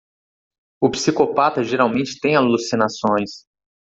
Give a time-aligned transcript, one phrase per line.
[0.81, 3.45] O psicopata geralmente tem alucinações.